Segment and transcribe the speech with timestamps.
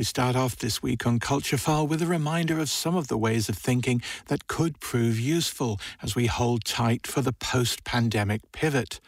[0.00, 3.18] We start off this week on Culture File with a reminder of some of the
[3.18, 8.98] ways of thinking that could prove useful as we hold tight for the post-pandemic pivot.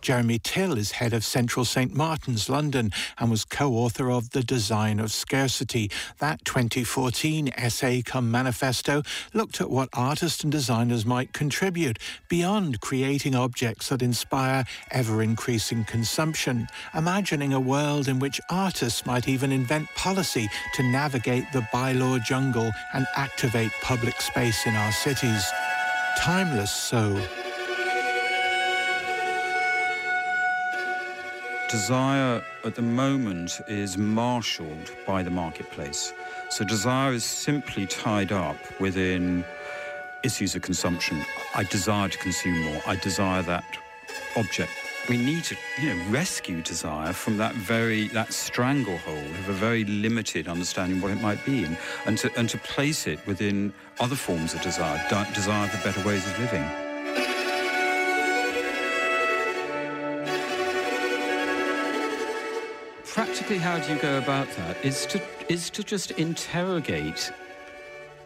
[0.00, 5.00] Jeremy Till is head of Central St Martin's London and was co-author of The Design
[5.00, 5.90] of Scarcity.
[6.18, 9.02] That 2014 essay come manifesto
[9.34, 11.98] looked at what artists and designers might contribute
[12.30, 19.52] beyond creating objects that inspire ever-increasing consumption, imagining a world in which artists might even
[19.52, 20.37] invent policy
[20.74, 25.44] to navigate the bylaw jungle and activate public space in our cities.
[26.18, 27.18] Timeless so.
[31.70, 36.12] Desire at the moment is marshalled by the marketplace.
[36.50, 39.44] So desire is simply tied up within
[40.22, 41.24] issues of consumption.
[41.54, 42.82] I desire to consume more.
[42.86, 43.64] I desire that
[44.36, 44.72] object
[45.08, 49.84] we need to you know rescue desire from that very that stranglehold of a very
[49.84, 53.72] limited understanding of what it might be and, and to and to place it within
[54.00, 55.00] other forms of desire
[55.34, 56.62] desire for better ways of living.
[63.04, 64.76] Practically how do you go about that?
[64.84, 67.32] Is to is to just interrogate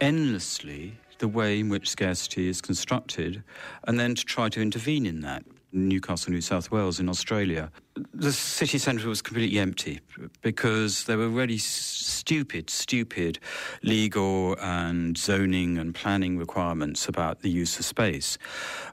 [0.01, 3.45] endlessly the way in which scarcity is constructed
[3.85, 7.70] and then to try to intervene in that Newcastle, New South Wales, in Australia,
[8.15, 10.01] the city centre was completely empty
[10.41, 13.39] because there were really stupid, stupid
[13.83, 18.39] legal and zoning and planning requirements about the use of space.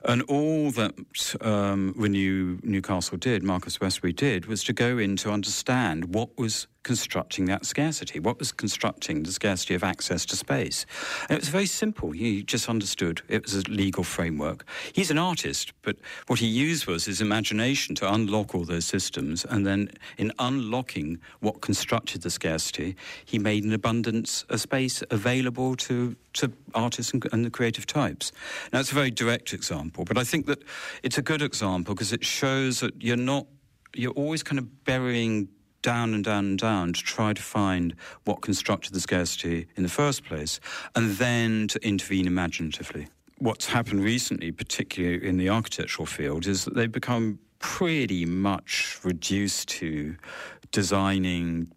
[0.03, 5.31] And all that um, Renew Newcastle did, Marcus Westbury did, was to go in to
[5.31, 10.85] understand what was constructing that scarcity, what was constructing the scarcity of access to space.
[11.27, 12.11] And it was very simple.
[12.11, 14.65] He just understood it was a legal framework.
[14.93, 19.45] He's an artist, but what he used was his imagination to unlock all those systems.
[19.45, 25.75] And then, in unlocking what constructed the scarcity, he made an abundance of space available
[25.75, 28.31] to, to artists and, and the creative types.
[28.71, 30.63] Now, it's a very direct example, but I think that
[31.03, 33.47] it's a good example because it shows that you're not,
[33.93, 35.49] you're always kind of burying
[35.81, 37.95] down and down and down to try to find
[38.25, 40.59] what constructed the scarcity in the first place,
[40.95, 43.07] and then to intervene imaginatively.
[43.37, 49.69] What's happened recently, particularly in the architectural field, is that they've become pretty much reduced
[49.69, 50.15] to
[50.71, 51.71] designing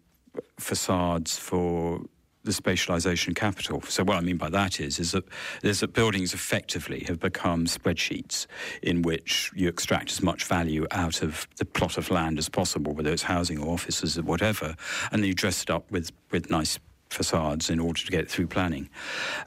[0.59, 2.01] facades for
[2.43, 3.81] the spatialization capital.
[3.83, 5.23] So what I mean by that is, is that,
[5.63, 8.47] is that buildings effectively have become spreadsheets
[8.81, 12.93] in which you extract as much value out of the plot of land as possible,
[12.93, 14.75] whether it's housing or offices or whatever,
[15.11, 18.29] and then you dress it up with, with nice facades in order to get it
[18.29, 18.89] through planning.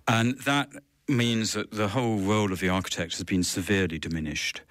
[0.09, 0.71] And that
[1.09, 4.63] means that the whole role of the architect has been severely diminished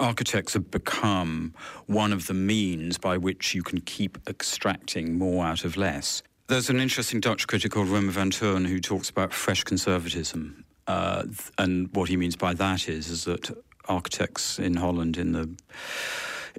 [0.00, 1.54] architects have become
[1.86, 6.22] one of the means by which you can keep extracting more out of less.
[6.50, 10.64] There's an interesting Dutch critic called Roemer van Toorn who talks about fresh conservatism.
[10.88, 11.22] Uh,
[11.58, 13.56] and what he means by that is, is that
[13.88, 15.48] architects in Holland in the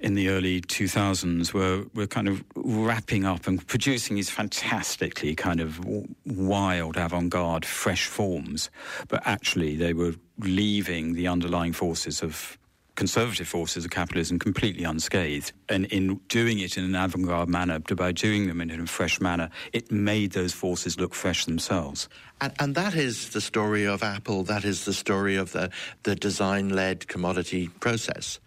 [0.01, 5.59] in the early 2000s were, were kind of wrapping up and producing these fantastically kind
[5.59, 5.85] of
[6.25, 8.69] wild, avant garde, fresh forms.
[9.09, 12.57] But actually, they were leaving the underlying forces of
[12.95, 15.53] conservative forces of capitalism completely unscathed.
[15.69, 19.19] And in doing it in an avant garde manner, by doing them in a fresh
[19.19, 22.09] manner, it made those forces look fresh themselves.
[22.39, 25.69] And, and that is the story of Apple, that is the story of the,
[26.03, 28.39] the design led commodity process.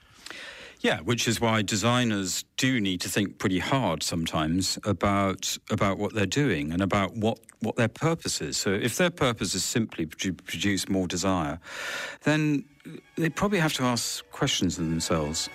[0.84, 6.12] Yeah, which is why designers do need to think pretty hard sometimes about about what
[6.12, 8.59] they're doing and about what, what their purpose is.
[8.59, 11.59] So if their purpose is simply to produce more desire,
[12.25, 12.67] then
[13.17, 15.49] they probably have to ask questions of themselves.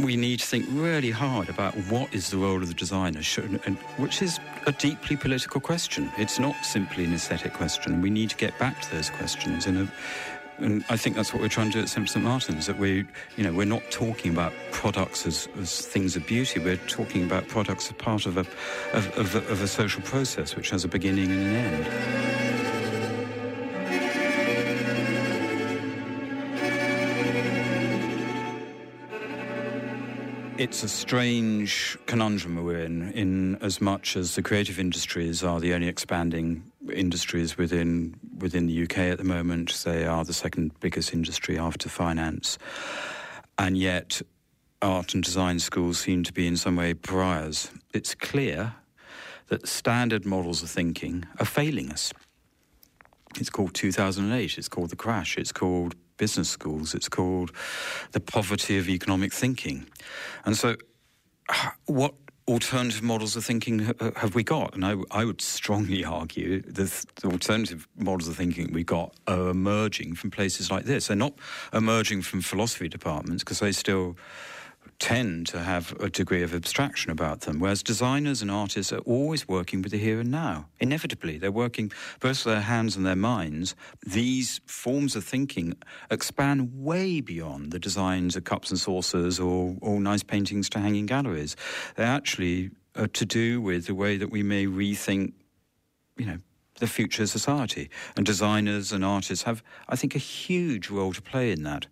[0.00, 3.20] We need to think really hard about what is the role of the designer,
[3.98, 6.10] which is a deeply political question.
[6.18, 8.02] It's not simply an aesthetic question.
[8.02, 9.92] We need to get back to those questions in a
[10.62, 12.66] and I think that's what we're trying to do at St Martin's.
[12.66, 13.04] That we,
[13.36, 16.60] you know, we're not talking about products as, as things of beauty.
[16.60, 18.46] We're talking about products as part of a
[18.92, 22.42] of, of, of a social process which has a beginning and an end.
[30.58, 35.74] It's a strange conundrum we're in, in as much as the creative industries are the
[35.74, 39.72] only expanding industries within within the UK at the moment.
[39.84, 42.58] They are the second biggest industry after finance,
[43.58, 44.20] and yet
[44.82, 47.70] art and design schools seem to be in some way pariahs.
[47.94, 48.74] It's clear
[49.46, 52.12] that standard models of thinking are failing us.
[53.38, 54.58] It's called 2008.
[54.58, 55.38] It's called the crash.
[55.38, 56.94] It's called business schools.
[56.94, 57.52] It's called
[58.10, 59.86] the poverty of economic thinking.
[60.44, 60.76] And so,
[61.86, 62.14] what
[62.52, 64.74] alternative models of thinking have we got?
[64.74, 69.48] And I, I would strongly argue that the alternative models of thinking we got are
[69.48, 71.06] emerging from places like this.
[71.06, 71.34] They're not
[71.72, 74.16] emerging from philosophy departments because they still
[75.02, 79.48] tend to have a degree of abstraction about them, whereas designers and artists are always
[79.48, 80.68] working with the here and now.
[80.78, 81.90] Inevitably, they're working
[82.20, 83.74] both with their hands and their minds.
[84.06, 85.74] These forms of thinking
[86.08, 90.94] expand way beyond the designs of cups and saucers or, or nice paintings to hang
[90.94, 91.56] in galleries.
[91.96, 95.32] They actually are to do with the way that we may rethink,
[96.16, 96.38] you know,
[96.78, 97.90] the future society.
[98.16, 101.86] And designers and artists have, I think, a huge role to play in that.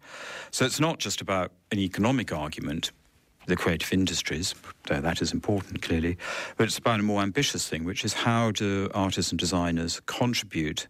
[0.53, 2.93] So it's not just about an economic argument,
[3.50, 4.55] the creative industries,
[4.87, 6.17] that is important clearly,
[6.56, 10.87] but it's about a more ambitious thing, which is how do artists and designers contribute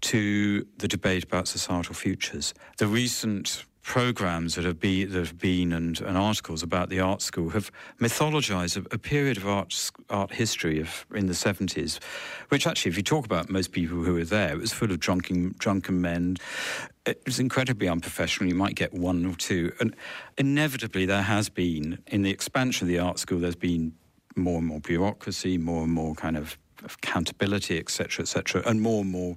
[0.00, 2.54] to the debate about societal futures?
[2.78, 7.20] The recent programs that have, be, that have been and, and, articles about the art
[7.20, 7.70] school have
[8.00, 12.02] mythologized a, a, period of art, art history of in the 70s,
[12.48, 14.98] which actually, if you talk about most people who were there, it was full of
[15.00, 16.38] drunken, drunken men.
[17.04, 18.48] It was incredibly unprofessional.
[18.48, 19.70] You might get one or two.
[19.78, 19.94] And
[20.38, 23.92] inevitably, there has been, in the expansion of the art school, there's been
[24.34, 29.10] more and more bureaucracy, more and more kind of accountability, etc., etc., and more and
[29.10, 29.36] more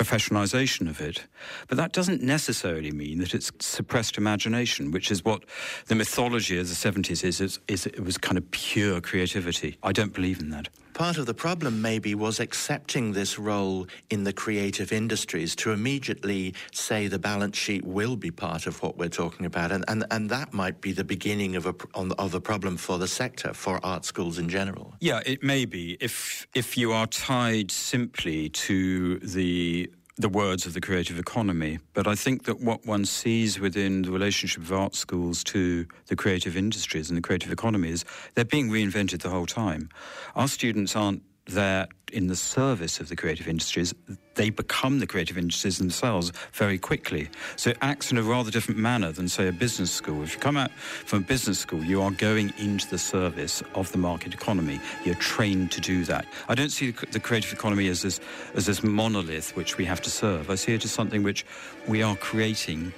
[0.00, 1.26] professionalization of it.
[1.68, 5.44] But that doesn't necessarily mean that it's suppressed imagination, which is what
[5.86, 9.76] the mythology of the 70s is, is, is it was kind of pure creativity.
[9.82, 10.68] I don't believe in that.
[11.00, 16.52] Part of the problem, maybe, was accepting this role in the creative industries to immediately
[16.72, 19.72] say the balance sheet will be part of what we're talking about.
[19.72, 23.08] And, and, and that might be the beginning of a, of a problem for the
[23.08, 24.92] sector, for art schools in general.
[25.00, 25.96] Yeah, it may be.
[26.02, 29.90] If, if you are tied simply to the
[30.20, 31.78] the words of the creative economy.
[31.94, 36.16] But I think that what one sees within the relationship of art schools to the
[36.16, 39.88] creative industries and the creative economy is they're being reinvented the whole time.
[40.36, 43.94] Our students aren't there in the service of the creative industries,
[44.34, 47.28] they become the creative industries themselves very quickly.
[47.56, 50.22] So it acts in a rather different manner than, say, a business school.
[50.22, 53.92] If you come out from a business school, you are going into the service of
[53.92, 54.80] the market economy.
[55.04, 56.26] You're trained to do that.
[56.48, 58.20] I don't see the creative economy as this,
[58.54, 60.50] as this monolith which we have to serve.
[60.50, 61.44] I see it as something which
[61.86, 62.92] we are creating.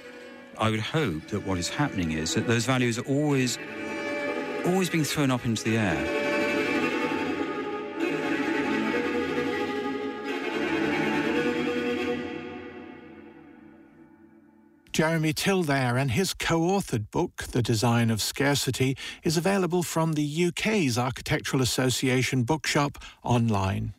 [0.57, 3.57] I would hope that what is happening is that those values are always,
[4.65, 6.32] always being thrown up into the air.
[14.93, 20.45] Jeremy there, and his co authored book, The Design of Scarcity, is available from the
[20.45, 23.95] UK's Architectural Association bookshop online.